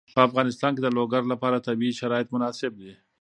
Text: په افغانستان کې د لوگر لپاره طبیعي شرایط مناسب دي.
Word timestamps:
په 0.15 0.19
افغانستان 0.27 0.71
کې 0.75 0.81
د 0.83 0.89
لوگر 0.97 1.21
لپاره 1.31 1.63
طبیعي 1.67 1.93
شرایط 2.01 2.27
مناسب 2.33 2.71
دي. 2.81 2.93